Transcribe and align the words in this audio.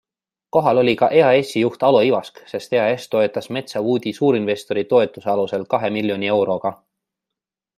Kohal 0.55 0.77
oli 0.83 0.93
ka 1.01 1.09
EAS-i 1.17 1.61
juht 1.63 1.83
Alo 1.89 1.99
Ivask, 2.07 2.39
sest 2.53 2.73
EAS 2.77 3.05
toetas 3.11 3.49
Metsä 3.59 3.83
Woodi 3.89 4.13
suurinvstori 4.21 4.83
toetuse 4.95 5.29
alusel 5.35 5.65
kahe 5.75 5.89
miljoni 5.99 6.27
euroga. 6.39 6.73